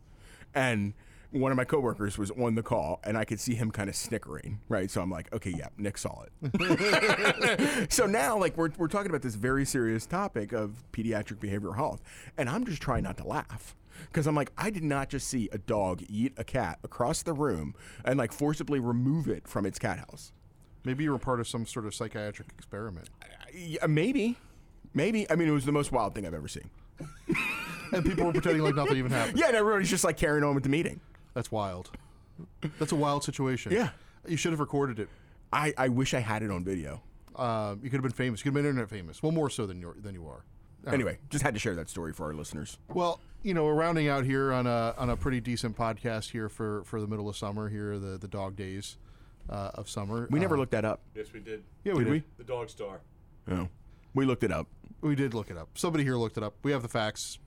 And 0.54 0.94
one 1.32 1.52
of 1.52 1.58
my 1.58 1.66
coworkers 1.66 2.18
was 2.18 2.32
on 2.32 2.56
the 2.56 2.64
call, 2.64 3.00
and 3.04 3.18
I 3.18 3.26
could 3.26 3.40
see 3.40 3.56
him 3.56 3.72
kind 3.72 3.90
of 3.90 3.96
snickering, 3.96 4.60
right? 4.70 4.90
So 4.90 5.02
I'm 5.02 5.10
like, 5.10 5.34
okay, 5.34 5.54
yeah, 5.56 5.68
Nick 5.78 5.98
saw 5.98 6.24
it. 6.24 7.92
so 7.92 8.06
now, 8.06 8.38
like, 8.38 8.56
we're, 8.56 8.70
we're 8.78 8.88
talking 8.88 9.10
about 9.10 9.22
this 9.22 9.36
very 9.36 9.66
serious 9.66 10.06
topic 10.06 10.54
of 10.54 10.84
pediatric 10.94 11.38
behavioral 11.38 11.76
health, 11.76 12.02
and 12.38 12.50
I'm 12.50 12.66
just 12.66 12.82
trying 12.82 13.04
not 13.04 13.18
to 13.18 13.28
laugh 13.28 13.76
because 14.08 14.28
I'm 14.28 14.36
like, 14.36 14.52
I 14.58 14.70
did 14.70 14.84
not 14.84 15.10
just 15.10 15.28
see 15.28 15.50
a 15.52 15.58
dog 15.58 16.04
eat 16.08 16.34
a 16.38 16.44
cat 16.44 16.80
across 16.84 17.24
the 17.24 17.34
room 17.34 17.76
and 18.04 18.18
like 18.18 18.32
forcibly 18.32 18.80
remove 18.80 19.28
it 19.28 19.48
from 19.48 19.66
its 19.66 19.80
cat 19.80 20.00
house. 20.00 20.32
Maybe 20.84 21.04
you 21.04 21.12
were 21.12 21.18
part 21.18 21.40
of 21.40 21.48
some 21.48 21.66
sort 21.66 21.86
of 21.86 21.96
psychiatric 21.96 22.50
experiment. 22.58 23.10
Yeah, 23.54 23.86
maybe, 23.88 24.38
maybe. 24.94 25.30
I 25.32 25.36
mean, 25.36 25.48
it 25.48 25.52
was 25.52 25.66
the 25.66 25.72
most 25.72 25.92
wild 25.92 26.14
thing 26.14 26.26
I've 26.28 26.34
ever 26.34 26.48
seen. 26.48 26.70
and 27.92 28.06
people 28.06 28.26
were 28.26 28.32
pretending 28.34 28.64
like 28.64 28.76
nothing 28.76 28.98
even 28.98 29.12
happened. 29.12 29.40
Yeah, 29.40 29.48
and 29.48 29.56
everybody's 29.56 29.90
just 29.90 30.04
like 30.04 30.18
carrying 30.18 30.44
on 30.44 30.54
with 30.54 30.64
the 30.64 30.70
meeting. 30.70 31.02
That's 31.34 31.52
wild. 31.52 31.92
That's 32.80 32.92
a 32.92 32.96
wild 32.96 33.24
situation. 33.24 33.72
Yeah. 33.72 33.90
You 34.28 34.38
should 34.38 34.52
have 34.52 34.60
recorded 34.60 35.00
it. 35.00 35.10
I, 35.52 35.74
I 35.78 35.90
wish 35.90 36.14
I 36.14 36.20
had 36.20 36.44
it 36.44 36.52
on 36.52 36.64
video. 36.64 37.02
Um, 37.36 37.80
you 37.84 37.90
could 37.90 37.98
have 37.98 38.04
been 38.04 38.12
famous. 38.12 38.40
You 38.40 38.44
could 38.52 38.58
have 38.58 38.64
been 38.64 38.70
internet 38.70 38.90
famous. 38.90 39.22
Well, 39.22 39.32
more 39.32 39.50
so 39.50 39.66
than 39.66 39.80
you 39.80 39.94
than 40.02 40.14
you 40.14 40.28
are. 40.28 40.44
Anyway, 40.88 41.18
just 41.30 41.44
had 41.44 41.54
to 41.54 41.60
share 41.60 41.76
that 41.76 41.90
story 41.90 42.14
for 42.14 42.26
our 42.26 42.34
listeners. 42.34 42.78
Well, 42.94 43.20
you 43.44 43.54
know, 43.54 43.64
we're 43.64 43.74
rounding 43.76 44.08
out 44.08 44.24
here 44.26 44.52
on 44.54 44.68
a 44.68 44.94
on 44.98 45.10
a 45.10 45.18
pretty 45.18 45.40
decent 45.42 45.76
podcast 45.78 46.32
here 46.32 46.50
for, 46.50 46.84
for 46.84 47.00
the 47.02 47.08
middle 47.08 47.28
of 47.30 47.36
summer 47.38 47.70
here, 47.70 47.98
the 48.00 48.18
the 48.18 48.28
dog 48.28 48.56
days 48.56 48.98
uh, 49.50 49.72
of 49.76 49.90
summer. 49.90 50.28
We 50.32 50.40
never 50.40 50.56
Uh, 50.56 50.60
looked 50.60 50.72
that 50.72 50.86
up. 50.86 51.02
Yes, 51.16 51.28
we 51.34 51.40
did. 51.40 51.64
Yeah, 51.84 51.94
we 51.94 52.04
Did 52.04 52.12
did. 52.14 52.24
The 52.38 52.44
Dog 52.44 52.70
Star. 52.70 53.02
No, 53.48 53.70
we 54.14 54.26
looked 54.26 54.44
it 54.44 54.52
up. 54.52 54.68
We 55.02 55.16
did 55.16 55.34
look 55.34 55.50
it 55.52 55.58
up. 55.58 55.70
Somebody 55.76 56.04
here 56.04 56.16
looked 56.18 56.38
it 56.38 56.44
up. 56.44 56.56
We 56.64 56.72
have 56.72 56.82
the 56.82 56.88
facts. 56.88 57.38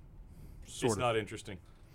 Sort 0.66 0.90
it's 0.90 0.95
of. 0.95 0.99
not 1.00 1.16
interesting. 1.16 1.59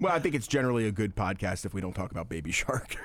Well, 0.00 0.12
I 0.12 0.18
think 0.18 0.34
it's 0.34 0.46
generally 0.48 0.86
a 0.88 0.92
good 0.92 1.14
podcast 1.14 1.64
if 1.64 1.72
we 1.72 1.80
don't 1.80 1.92
talk 1.94 2.10
about 2.10 2.28
Baby 2.28 2.50
Shark. 2.52 2.96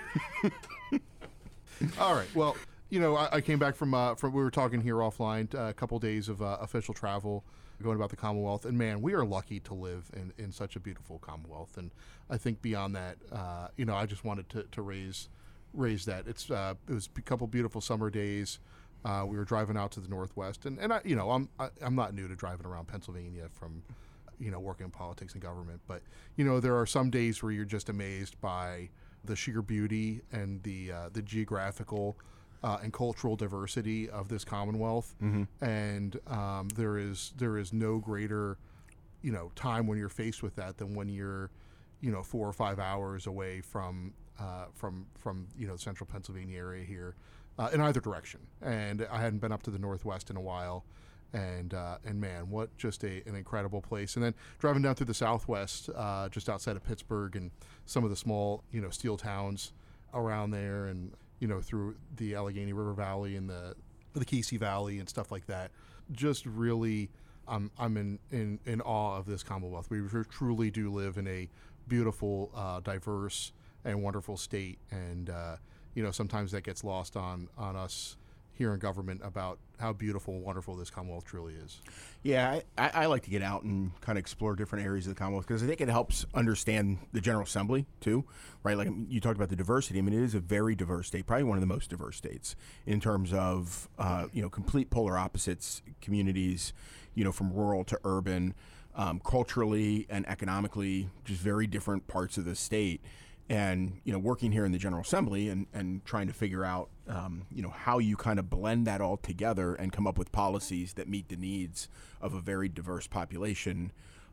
All 1.99 2.15
right. 2.15 2.27
Well, 2.35 2.57
you 2.89 2.99
know, 2.99 3.15
I, 3.15 3.29
I 3.33 3.41
came 3.41 3.59
back 3.59 3.75
from 3.75 3.93
uh, 3.93 4.15
from 4.15 4.33
we 4.33 4.41
were 4.41 4.51
talking 4.51 4.81
here 4.81 4.95
offline, 4.95 5.53
uh, 5.53 5.69
a 5.69 5.73
couple 5.73 5.99
days 5.99 6.27
of 6.27 6.41
uh, 6.41 6.57
official 6.59 6.93
travel, 6.93 7.43
going 7.81 7.95
about 7.95 8.09
the 8.09 8.15
Commonwealth, 8.15 8.65
and 8.65 8.77
man, 8.77 9.01
we 9.01 9.13
are 9.13 9.25
lucky 9.25 9.59
to 9.61 9.73
live 9.73 10.09
in, 10.13 10.33
in 10.37 10.51
such 10.51 10.75
a 10.75 10.79
beautiful 10.79 11.19
Commonwealth. 11.19 11.77
And 11.77 11.91
I 12.29 12.37
think 12.37 12.61
beyond 12.61 12.95
that, 12.95 13.17
uh, 13.31 13.67
you 13.77 13.85
know, 13.85 13.95
I 13.95 14.05
just 14.05 14.23
wanted 14.23 14.49
to, 14.49 14.63
to 14.63 14.81
raise 14.81 15.29
raise 15.73 16.05
that. 16.05 16.27
It's 16.27 16.49
uh, 16.49 16.73
it 16.87 16.93
was 16.93 17.09
a 17.15 17.21
couple 17.21 17.47
beautiful 17.47 17.81
summer 17.81 18.09
days. 18.09 18.59
Uh, 19.05 19.23
we 19.25 19.37
were 19.37 19.45
driving 19.45 19.77
out 19.77 19.91
to 19.91 19.99
the 20.01 20.09
Northwest, 20.09 20.65
and, 20.65 20.77
and 20.79 20.91
I, 20.91 21.01
you 21.05 21.15
know, 21.15 21.31
I'm 21.31 21.49
I, 21.59 21.69
I'm 21.81 21.95
not 21.95 22.13
new 22.13 22.27
to 22.27 22.35
driving 22.35 22.65
around 22.65 22.87
Pennsylvania 22.87 23.47
from, 23.51 23.83
you 24.39 24.49
know, 24.49 24.59
working 24.59 24.85
in 24.85 24.91
politics 24.91 25.33
and 25.33 25.41
government, 25.41 25.79
but 25.87 26.01
you 26.35 26.43
know, 26.43 26.59
there 26.59 26.77
are 26.77 26.87
some 26.87 27.11
days 27.11 27.43
where 27.43 27.51
you're 27.51 27.65
just 27.65 27.87
amazed 27.87 28.39
by 28.41 28.89
the 29.25 29.35
sheer 29.35 29.61
beauty 29.61 30.21
and 30.31 30.63
the 30.63 30.91
the 31.13 31.21
geographical 31.21 32.17
uh, 32.63 32.77
and 32.83 32.91
cultural 32.93 33.35
diversity 33.35 34.09
of 34.09 34.27
this 34.27 34.43
Commonwealth, 34.43 35.15
and 35.61 36.19
um, 36.27 36.69
there 36.75 36.97
is 36.97 37.33
there 37.37 37.57
is 37.57 37.71
no 37.73 37.99
greater, 37.99 38.57
you 39.21 39.31
know, 39.31 39.51
time 39.55 39.87
when 39.87 39.97
you're 39.97 40.09
faced 40.09 40.43
with 40.43 40.55
that 40.55 40.77
than 40.77 40.93
when 40.95 41.09
you're 41.09 41.51
you 42.01 42.11
know, 42.11 42.23
four 42.23 42.47
or 42.47 42.53
five 42.53 42.79
hours 42.79 43.27
away 43.27 43.61
from 43.61 44.13
uh, 44.39 44.65
from 44.73 45.05
from 45.17 45.47
you 45.57 45.67
know 45.67 45.73
the 45.73 45.79
central 45.81 46.07
Pennsylvania 46.09 46.57
area 46.57 46.83
here, 46.83 47.15
uh, 47.57 47.69
in 47.73 47.81
either 47.81 47.99
direction. 47.99 48.39
And 48.61 49.05
I 49.11 49.19
hadn't 49.19 49.39
been 49.39 49.51
up 49.51 49.63
to 49.63 49.71
the 49.71 49.79
northwest 49.79 50.29
in 50.29 50.37
a 50.37 50.41
while, 50.41 50.85
and 51.33 51.73
uh, 51.73 51.97
and 52.05 52.19
man, 52.21 52.49
what 52.49 52.75
just 52.77 53.03
a, 53.03 53.21
an 53.27 53.35
incredible 53.35 53.81
place. 53.81 54.15
And 54.15 54.23
then 54.23 54.33
driving 54.59 54.81
down 54.81 54.95
through 54.95 55.07
the 55.07 55.13
southwest, 55.13 55.89
uh, 55.95 56.29
just 56.29 56.49
outside 56.49 56.77
of 56.77 56.83
Pittsburgh, 56.85 57.35
and 57.35 57.51
some 57.85 58.03
of 58.03 58.09
the 58.09 58.15
small 58.15 58.63
you 58.71 58.79
know 58.79 58.89
steel 58.89 59.17
towns 59.17 59.73
around 60.13 60.51
there, 60.51 60.85
and 60.85 61.11
you 61.39 61.47
know 61.47 61.61
through 61.61 61.95
the 62.17 62.35
Allegheny 62.35 62.73
River 62.73 62.93
Valley 62.93 63.35
and 63.35 63.49
the 63.49 63.75
the 64.13 64.25
Kiski 64.25 64.59
Valley 64.59 64.99
and 64.99 65.07
stuff 65.07 65.31
like 65.31 65.45
that. 65.47 65.71
Just 66.11 66.45
really, 66.45 67.09
I'm 67.47 67.71
I'm 67.77 67.97
in 67.97 68.19
in, 68.31 68.59
in 68.65 68.81
awe 68.81 69.17
of 69.17 69.25
this 69.25 69.43
Commonwealth. 69.43 69.89
We 69.89 70.01
truly 70.29 70.71
do 70.71 70.91
live 70.91 71.17
in 71.17 71.27
a 71.27 71.49
beautiful, 71.87 72.51
uh, 72.55 72.79
diverse, 72.81 73.51
and 73.85 74.01
wonderful 74.01 74.37
state, 74.37 74.79
and 74.91 75.29
uh, 75.29 75.57
you 75.93 76.03
know 76.03 76.11
sometimes 76.11 76.51
that 76.51 76.63
gets 76.63 76.83
lost 76.83 77.15
on 77.15 77.47
on 77.57 77.75
us 77.75 78.17
here 78.59 78.73
in 78.73 78.79
government 78.79 79.21
about 79.23 79.57
how 79.79 79.93
beautiful 79.93 80.33
and 80.33 80.43
wonderful 80.43 80.75
this 80.75 80.89
Commonwealth 80.89 81.23
truly 81.23 81.53
is. 81.53 81.79
Yeah, 82.23 82.59
I, 82.77 82.89
I, 82.93 83.05
like 83.05 83.23
to 83.23 83.29
get 83.29 83.41
out 83.41 83.63
and 83.63 83.97
kind 84.01 84.17
of 84.17 84.19
explore 84.19 84.53
different 84.53 84.85
areas 84.85 85.07
of 85.07 85.15
the 85.15 85.17
Commonwealth 85.17 85.47
because 85.47 85.63
I 85.63 85.65
think 85.65 85.79
it 85.79 85.87
helps 85.87 86.25
understand 86.35 86.97
the 87.13 87.21
General 87.21 87.45
Assembly 87.45 87.85
too, 88.01 88.25
right? 88.61 88.77
Like 88.77 88.89
you 89.07 89.21
talked 89.21 89.37
about 89.37 89.47
the 89.47 89.55
diversity. 89.55 89.97
I 89.99 90.01
mean, 90.01 90.13
it 90.13 90.21
is 90.21 90.35
a 90.35 90.41
very 90.41 90.75
diverse 90.75 91.07
state, 91.07 91.25
probably 91.25 91.45
one 91.45 91.57
of 91.57 91.61
the 91.61 91.67
most 91.67 91.89
diverse 91.89 92.17
states 92.17 92.57
in 92.85 92.99
terms 92.99 93.31
of 93.31 93.87
uh, 93.97 94.25
you 94.33 94.41
know 94.41 94.49
complete 94.49 94.89
polar 94.89 95.17
opposites 95.17 95.81
communities, 96.01 96.73
you 97.15 97.23
know, 97.23 97.31
from 97.31 97.53
rural 97.53 97.85
to 97.85 97.97
urban, 98.03 98.53
um, 98.93 99.21
culturally 99.23 100.05
and 100.09 100.27
economically, 100.27 101.07
just 101.23 101.39
very 101.39 101.65
different 101.65 102.07
parts 102.07 102.37
of 102.37 102.43
the 102.43 102.55
state 102.55 102.99
and 103.49 103.99
you 104.03 104.13
know 104.13 104.19
working 104.19 104.51
here 104.51 104.63
in 104.63 104.71
the 104.71 104.77
general 104.77 105.01
assembly 105.01 105.49
and, 105.49 105.65
and 105.73 106.05
trying 106.05 106.27
to 106.27 106.33
figure 106.33 106.63
out 106.63 106.89
um, 107.07 107.45
you 107.51 107.61
know 107.61 107.69
how 107.69 107.97
you 107.97 108.15
kind 108.15 108.37
of 108.37 108.49
blend 108.49 108.85
that 108.85 109.01
all 109.01 109.17
together 109.17 109.73
and 109.75 109.91
come 109.91 110.05
up 110.05 110.17
with 110.17 110.31
policies 110.31 110.93
that 110.93 111.07
meet 111.09 111.27
the 111.29 111.35
needs 111.35 111.89
of 112.21 112.33
a 112.33 112.39
very 112.39 112.69
diverse 112.69 113.07
population 113.07 113.91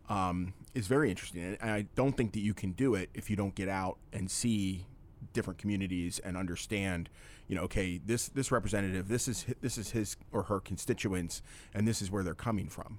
um, 0.08 0.52
is 0.75 0.87
very 0.87 1.11
interesting. 1.11 1.56
And 1.61 1.70
i 1.70 1.87
don't 1.94 2.16
think 2.16 2.32
that 2.32 2.40
you 2.40 2.54
can 2.54 2.73
do 2.73 2.94
it 2.94 3.11
if 3.14 3.30
you 3.30 3.37
don't 3.37 3.54
get 3.54 3.68
out 3.68 3.99
and 4.12 4.30
see 4.30 4.87
different 5.32 5.58
communities 5.58 6.18
and 6.18 6.37
understand 6.37 7.08
you 7.49 7.56
know 7.56 7.62
okay 7.62 7.99
this 8.04 8.28
this 8.28 8.52
representative 8.52 9.08
this 9.08 9.28
is 9.28 9.46
this 9.61 9.78
is 9.78 9.90
his 9.90 10.16
or 10.32 10.44
her 10.44 10.61
constituents 10.61 11.42
and 11.75 11.88
this 11.88 12.02
is 12.02 12.11
where 12.11 12.23
they're 12.23 12.35
coming 12.35 12.68
from 12.68 12.99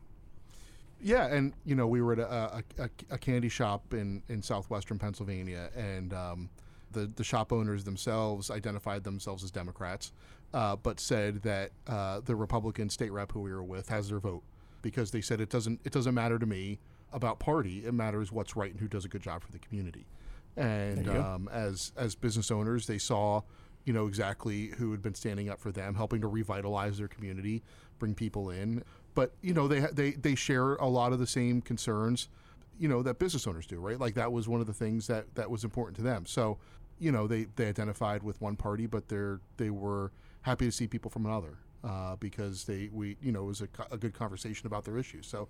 yeah, 1.01 1.27
and 1.27 1.53
you 1.65 1.75
know 1.75 1.87
we 1.87 2.01
were 2.01 2.13
at 2.13 2.19
a, 2.19 2.63
a, 2.79 2.89
a 3.11 3.17
candy 3.17 3.49
shop 3.49 3.93
in, 3.93 4.23
in 4.29 4.41
southwestern 4.41 4.97
Pennsylvania, 4.97 5.69
and 5.75 6.13
um, 6.13 6.49
the 6.91 7.11
the 7.15 7.23
shop 7.23 7.53
owners 7.53 7.83
themselves 7.83 8.49
identified 8.49 9.03
themselves 9.03 9.43
as 9.43 9.51
Democrats, 9.51 10.11
uh, 10.53 10.75
but 10.75 10.99
said 10.99 11.41
that 11.43 11.71
uh, 11.87 12.21
the 12.25 12.35
Republican 12.35 12.89
state 12.89 13.11
rep 13.11 13.31
who 13.31 13.41
we 13.41 13.51
were 13.51 13.63
with 13.63 13.89
has 13.89 14.09
their 14.09 14.19
vote 14.19 14.43
because 14.81 15.11
they 15.11 15.21
said 15.21 15.41
it 15.41 15.49
doesn't 15.49 15.79
it 15.83 15.91
doesn't 15.91 16.15
matter 16.15 16.39
to 16.39 16.45
me 16.45 16.79
about 17.13 17.39
party. 17.39 17.85
It 17.85 17.93
matters 17.93 18.31
what's 18.31 18.55
right 18.55 18.71
and 18.71 18.79
who 18.79 18.87
does 18.87 19.05
a 19.05 19.09
good 19.09 19.21
job 19.21 19.43
for 19.43 19.51
the 19.51 19.59
community. 19.59 20.05
And 20.55 21.07
um, 21.09 21.49
as 21.51 21.91
as 21.95 22.15
business 22.15 22.49
owners, 22.49 22.87
they 22.87 22.97
saw 22.97 23.41
you 23.85 23.93
know 23.93 24.07
exactly 24.07 24.67
who 24.77 24.91
had 24.91 25.01
been 25.01 25.15
standing 25.15 25.49
up 25.49 25.59
for 25.59 25.71
them, 25.71 25.95
helping 25.95 26.21
to 26.21 26.27
revitalize 26.27 26.97
their 26.97 27.07
community, 27.07 27.63
bring 27.99 28.15
people 28.15 28.49
in 28.49 28.83
but 29.17 29.33
you 29.41 29.51
know 29.51 29.67
they 29.67 29.79
they 29.79 30.11
they 30.11 30.35
share 30.35 30.75
a 30.75 30.85
lot 30.85 31.11
of 31.11 31.17
the 31.17 31.25
same 31.25 31.59
concerns 31.59 32.29
you 32.77 32.87
know 32.87 33.01
that 33.01 33.17
business 33.17 33.47
owners 33.47 33.65
do 33.65 33.79
right? 33.79 33.99
Like 33.99 34.13
that 34.13 34.31
was 34.31 34.47
one 34.47 34.61
of 34.61 34.67
the 34.67 34.73
things 34.73 35.07
that 35.07 35.33
that 35.33 35.49
was 35.49 35.63
important 35.63 35.97
to 35.97 36.03
them. 36.03 36.27
So 36.27 36.59
you 36.99 37.11
know 37.11 37.25
they 37.25 37.47
they 37.55 37.65
identified 37.67 38.21
with 38.21 38.39
one 38.39 38.55
party 38.55 38.85
but 38.85 39.07
they're 39.07 39.39
they 39.57 39.71
were 39.71 40.11
happy 40.41 40.65
to 40.65 40.71
see 40.71 40.85
people 40.85 41.09
from 41.09 41.25
another 41.25 41.57
uh, 41.83 42.15
because 42.17 42.65
they 42.65 42.91
we 42.93 43.17
you 43.19 43.31
know 43.31 43.45
it 43.45 43.47
was 43.47 43.61
a, 43.61 43.67
a, 43.89 43.97
good 43.97 44.13
conversation 44.13 44.67
about 44.67 44.83
their 44.85 44.99
issues. 44.99 45.25
So 45.25 45.47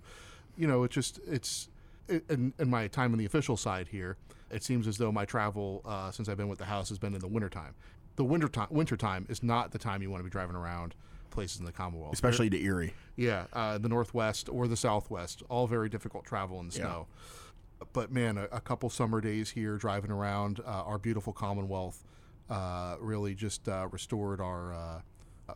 you 0.56 0.66
know 0.66 0.84
it's 0.84 0.94
just 0.94 1.20
it's 1.26 1.68
in, 2.08 2.54
in, 2.58 2.70
my 2.70 2.88
time 2.88 3.12
on 3.12 3.18
the 3.18 3.26
official 3.26 3.58
side 3.58 3.88
here 3.88 4.16
it 4.50 4.64
seems 4.64 4.88
as 4.88 4.96
though 4.96 5.12
my 5.12 5.26
travel 5.26 5.82
uh, 5.84 6.10
since 6.10 6.26
i've 6.26 6.38
been 6.38 6.48
with 6.48 6.58
the 6.58 6.64
house 6.64 6.88
has 6.88 6.98
been 6.98 7.12
in 7.12 7.20
the 7.20 7.28
wintertime. 7.28 7.74
The 8.16 8.24
winter 8.24 8.48
time 8.48 8.68
winter 8.70 8.96
time 8.96 9.26
is 9.28 9.42
not 9.42 9.72
the 9.72 9.78
time 9.78 10.00
you 10.00 10.08
want 10.08 10.20
to 10.20 10.24
be 10.24 10.30
driving 10.30 10.56
around 10.56 10.94
places 11.30 11.58
in 11.60 11.64
the 11.64 11.72
Commonwealth, 11.72 12.12
especially 12.12 12.50
to 12.50 12.62
Erie. 12.62 12.94
Yeah, 13.16 13.46
uh, 13.52 13.78
the 13.78 13.88
Northwest 13.88 14.48
or 14.48 14.68
the 14.68 14.76
Southwest, 14.76 15.42
all 15.48 15.66
very 15.66 15.88
difficult 15.88 16.24
travel 16.24 16.60
in 16.60 16.66
the 16.66 16.74
snow. 16.74 17.06
Yeah. 17.08 17.86
But 17.92 18.12
man, 18.12 18.38
a, 18.38 18.44
a, 18.50 18.60
couple 18.60 18.90
summer 18.90 19.20
days 19.20 19.50
here 19.50 19.76
driving 19.76 20.10
around 20.10 20.60
uh, 20.60 20.82
our 20.82 20.98
beautiful 20.98 21.32
Commonwealth 21.32 22.04
uh, 22.50 22.96
really 22.98 23.36
just 23.36 23.68
uh, 23.68 23.86
restored 23.92 24.40
our, 24.40 24.72
uh, 24.72 25.00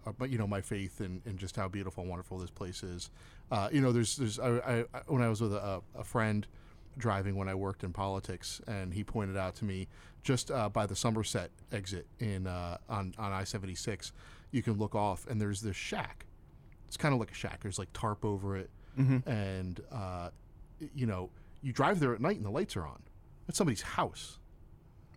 uh, 0.07 0.25
you 0.27 0.39
know, 0.39 0.47
my 0.47 0.61
faith 0.61 1.01
in, 1.01 1.21
in, 1.27 1.37
just 1.37 1.57
how 1.57 1.67
beautiful 1.67 2.03
and 2.03 2.11
wonderful 2.11 2.39
this 2.39 2.51
place 2.51 2.85
is. 2.85 3.11
you 3.73 3.81
know, 3.81 3.91
there's, 3.91 4.17
there's, 4.17 4.39
I, 4.39 4.85
I, 4.95 5.01
when 5.09 5.21
I 5.21 5.29
was 5.29 5.41
with 5.41 5.53
a, 5.53 5.83
a 5.97 6.05
friend 6.05 6.47
driving 6.99 7.37
when 7.37 7.49
I 7.49 7.55
worked 7.55 7.85
in 7.85 7.93
politics, 7.93 8.61
and 8.67 8.93
he 8.93 9.05
pointed 9.05 9.37
out 9.37 9.55
to 9.57 9.65
me 9.65 9.89
just 10.23 10.51
uh, 10.51 10.69
by 10.69 10.87
the 10.87 10.97
Somerset 10.97 11.51
exit 11.73 12.07
in 12.21 12.47
uh, 12.47 12.79
on 12.89 13.15
on 13.19 13.33
I 13.33 13.45
seventy 13.45 13.75
six, 13.75 14.13
you 14.53 14.63
can 14.63 14.75
look 14.75 14.95
off 14.95 15.27
and 15.27 15.41
there's 15.41 15.61
this 15.61 15.77
shack. 15.77 16.27
It's 16.87 16.97
kind 16.97 17.13
of 17.13 17.19
like 17.19 17.31
a 17.31 17.35
shack. 17.35 17.61
There's 17.63 17.79
like 17.79 17.93
tarp 17.93 18.25
over 18.25 18.57
it, 18.57 18.71
mm-hmm. 18.99 19.29
and 19.29 19.81
uh, 19.91 20.29
you 20.95 21.07
know 21.07 21.31
you 21.63 21.73
drive 21.73 22.01
there 22.01 22.15
at 22.15 22.21
night 22.21 22.37
and 22.37 22.45
the 22.45 22.51
lights 22.51 22.77
are 22.77 22.87
on. 22.87 23.03
It's 23.49 23.59
somebody's 23.59 23.83
house. 23.83 24.39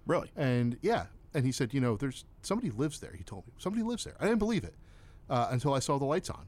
Really? 0.06 0.32
And 0.36 0.77
yeah, 0.82 1.06
and 1.34 1.46
he 1.46 1.51
said, 1.51 1.74
you 1.74 1.82
know, 1.82 1.98
there's 1.98 2.25
somebody 2.42 2.72
lives 2.72 3.00
there. 3.00 3.13
He 3.15 3.24
told 3.24 3.46
me 3.46 3.54
somebody 3.58 3.84
lives 3.84 4.06
there. 4.06 4.15
I 4.20 4.25
didn't 4.25 4.39
believe 4.39 4.63
it 4.63 4.75
uh, 5.30 5.50
until 5.51 5.74
I 5.74 5.80
saw 5.80 5.98
the 5.98 6.06
lights 6.06 6.30
on. 6.30 6.48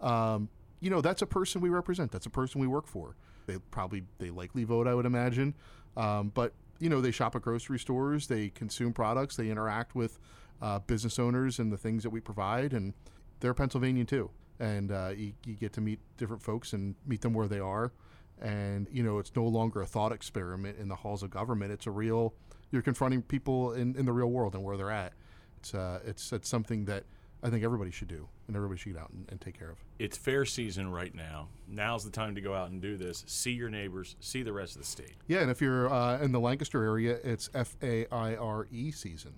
Um, 0.00 0.48
you 0.80 0.90
know, 0.90 1.00
that's 1.00 1.22
a 1.22 1.26
person 1.26 1.60
we 1.60 1.68
represent. 1.68 2.10
That's 2.10 2.26
a 2.26 2.30
person 2.30 2.60
we 2.60 2.66
work 2.66 2.86
for. 2.86 3.16
They 3.46 3.58
probably 3.70 4.04
they 4.18 4.30
likely 4.30 4.64
vote, 4.64 4.86
I 4.86 4.94
would 4.94 5.06
imagine. 5.06 5.54
Um, 5.96 6.30
but 6.34 6.54
you 6.78 6.88
know, 6.88 7.00
they 7.00 7.10
shop 7.10 7.36
at 7.36 7.42
grocery 7.42 7.78
stores, 7.78 8.26
they 8.26 8.48
consume 8.48 8.92
products, 8.92 9.36
they 9.36 9.50
interact 9.50 9.94
with 9.94 10.18
uh, 10.60 10.78
business 10.80 11.18
owners 11.18 11.58
and 11.58 11.72
the 11.72 11.76
things 11.76 12.02
that 12.02 12.10
we 12.10 12.20
provide, 12.20 12.72
and 12.72 12.94
they're 13.40 13.54
Pennsylvania 13.54 14.04
too. 14.04 14.30
And 14.60 14.92
uh, 14.92 15.12
you, 15.16 15.32
you, 15.44 15.54
get 15.54 15.72
to 15.74 15.80
meet 15.80 15.98
different 16.16 16.42
folks 16.42 16.72
and 16.72 16.94
meet 17.06 17.20
them 17.22 17.34
where 17.34 17.48
they 17.48 17.58
are. 17.58 17.92
And 18.40 18.86
you 18.92 19.02
know, 19.02 19.18
it's 19.18 19.34
no 19.34 19.44
longer 19.44 19.80
a 19.80 19.86
thought 19.86 20.12
experiment 20.12 20.78
in 20.78 20.88
the 20.88 20.94
halls 20.94 21.22
of 21.22 21.30
government. 21.30 21.72
It's 21.72 21.86
a 21.86 21.90
real. 21.90 22.34
You're 22.70 22.82
confronting 22.82 23.22
people 23.22 23.72
in, 23.72 23.96
in 23.96 24.06
the 24.06 24.12
real 24.12 24.30
world 24.30 24.54
and 24.54 24.62
where 24.62 24.76
they're 24.76 24.90
at. 24.90 25.12
It's 25.58 25.74
uh, 25.74 26.00
it's 26.04 26.32
it's 26.32 26.48
something 26.48 26.84
that 26.86 27.04
I 27.42 27.50
think 27.50 27.64
everybody 27.64 27.90
should 27.90 28.08
do, 28.08 28.28
and 28.46 28.54
everybody 28.56 28.78
should 28.78 28.92
get 28.92 29.02
out 29.02 29.10
and, 29.10 29.26
and, 29.28 29.40
take 29.40 29.58
care 29.58 29.68
of. 29.68 29.78
It's 29.98 30.16
fair 30.16 30.44
season 30.44 30.92
right 30.92 31.12
now. 31.12 31.48
Now's 31.66 32.04
the 32.04 32.10
time 32.10 32.36
to 32.36 32.40
go 32.40 32.54
out 32.54 32.70
and 32.70 32.80
do 32.80 32.96
this. 32.96 33.24
See 33.26 33.50
your 33.50 33.68
neighbors. 33.68 34.14
See 34.20 34.44
the 34.44 34.52
rest 34.52 34.76
of 34.76 34.82
the 34.82 34.86
state. 34.86 35.16
Yeah, 35.26 35.40
and 35.40 35.50
if 35.50 35.60
you're 35.60 35.92
uh, 35.92 36.20
in 36.20 36.30
the 36.30 36.38
Lancaster 36.38 36.84
area, 36.84 37.18
it's 37.24 37.50
F 37.52 37.76
A 37.82 38.06
I 38.12 38.36
R 38.36 38.68
E 38.70 38.92
season. 38.92 39.34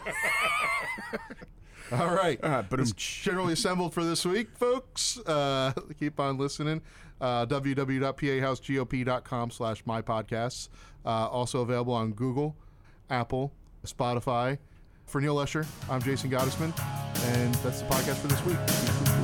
All 1.91 2.13
right. 2.13 2.39
Uh, 2.43 2.63
but 2.69 2.79
it's 2.79 2.91
generally 2.93 3.53
assembled 3.53 3.93
for 3.93 4.03
this 4.03 4.25
week, 4.25 4.49
folks. 4.57 5.19
Uh, 5.19 5.73
keep 5.99 6.19
on 6.19 6.37
listening. 6.37 6.81
Uh, 7.19 7.45
www.pahousegop.com 7.45 9.51
slash 9.51 9.83
my 9.85 10.01
podcasts. 10.01 10.69
Uh, 11.05 11.27
also 11.29 11.61
available 11.61 11.93
on 11.93 12.11
Google, 12.11 12.55
Apple, 13.09 13.53
Spotify, 13.85 14.57
for 15.05 15.21
Neil 15.21 15.35
Lesher, 15.35 15.65
I'm 15.89 16.01
Jason 16.01 16.29
Gottesman, 16.29 16.77
and 17.27 17.55
that's 17.55 17.81
the 17.81 17.87
podcast 17.87 18.17
for 18.17 18.27
this 18.27 18.45
week. 18.45 19.16